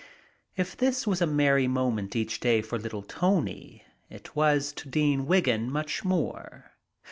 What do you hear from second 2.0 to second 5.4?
each day for little Tony, it was to Dean